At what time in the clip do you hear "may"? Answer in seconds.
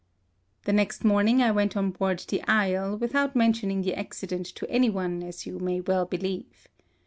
5.59-5.79